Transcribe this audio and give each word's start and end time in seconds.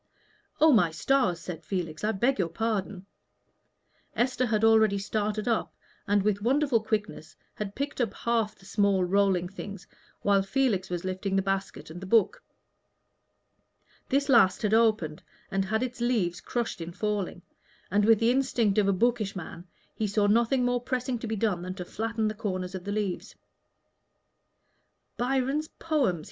"Oh, 0.59 0.71
my 0.71 0.89
stars!" 0.89 1.39
said 1.41 1.63
Felix, 1.63 2.03
"I 2.03 2.11
beg 2.11 2.39
your 2.39 2.49
pardon." 2.49 3.05
Esther 4.15 4.47
had 4.47 4.63
already 4.63 4.97
started 4.97 5.47
up, 5.47 5.75
and 6.07 6.23
with 6.23 6.41
wonderful 6.41 6.81
quickness 6.81 7.35
had 7.53 7.75
picked 7.75 8.01
up 8.01 8.11
half 8.15 8.55
the 8.55 8.65
small 8.65 9.03
rolling 9.03 9.47
things 9.47 9.85
while 10.23 10.41
Felix 10.41 10.89
was 10.89 11.05
lifting 11.05 11.35
the 11.35 11.43
basket 11.43 11.91
and 11.91 12.01
the 12.01 12.07
book. 12.07 12.41
This 14.09 14.27
last 14.27 14.63
had 14.63 14.73
opened, 14.73 15.21
and 15.51 15.65
had 15.65 15.83
its 15.83 16.01
leaves 16.01 16.41
crushed 16.41 16.81
in 16.81 16.91
falling; 16.93 17.43
and, 17.91 18.03
with 18.03 18.17
the 18.19 18.31
instinct 18.31 18.79
of 18.79 18.87
a 18.87 18.93
bookish 18.93 19.35
man, 19.35 19.67
he 19.93 20.07
saw 20.07 20.25
nothing 20.25 20.65
more 20.65 20.81
pressing 20.81 21.19
to 21.19 21.27
be 21.27 21.35
done 21.35 21.61
than 21.61 21.75
to 21.75 21.85
flatten 21.85 22.27
the 22.27 22.33
corners 22.33 22.73
of 22.73 22.85
the 22.85 22.91
leaves. 22.91 23.35
"Byron's 25.17 25.67
Poems!" 25.67 26.19